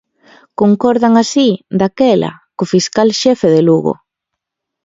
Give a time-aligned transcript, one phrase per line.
[0.61, 1.49] Concordan así,
[1.79, 3.93] daquela, co fiscal xefe de Lugo.